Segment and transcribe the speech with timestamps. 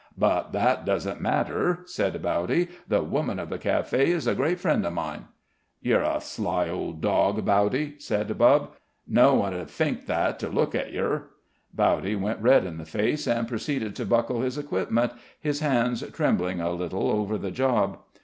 [0.17, 2.69] "But that doesn't matter," said Bowdy.
[2.87, 5.25] "The woman of the café is a great friend of mine."
[5.79, 8.71] "Ye're a sly old dawg, Bowdy," said Bubb.
[9.07, 11.25] "No one 'ud fink that to look at yer."
[11.71, 16.59] Bowdy went red in the face, and proceeded to buckle his equipment, his hands trembling
[16.59, 17.99] a little over the job.